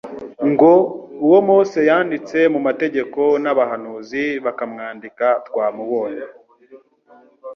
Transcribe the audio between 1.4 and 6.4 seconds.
Mose yanditse mu mategeko, n'abahanuzi bakamwandika twamubonye.»